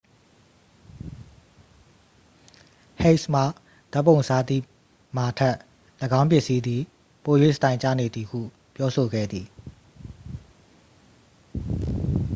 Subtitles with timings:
[3.01, 3.41] ဟိတ်စ်မှ
[3.93, 4.63] ဓာတ်ပုံစားသည့်
[5.17, 5.55] မာထက်
[6.19, 6.81] ၎င်းပစ္စည်းသည်
[7.23, 8.39] ပို၍ စတိုင်ကျနေသည်ဟု
[8.75, 9.47] ပြောဆိုခဲ့သည်